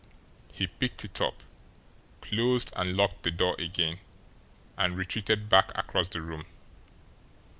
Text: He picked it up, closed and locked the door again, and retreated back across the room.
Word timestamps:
He 0.51 0.65
picked 0.65 1.05
it 1.05 1.21
up, 1.21 1.43
closed 2.21 2.73
and 2.75 2.97
locked 2.97 3.21
the 3.21 3.29
door 3.29 3.55
again, 3.59 3.99
and 4.75 4.97
retreated 4.97 5.47
back 5.47 5.71
across 5.77 6.07
the 6.07 6.23
room. 6.23 6.47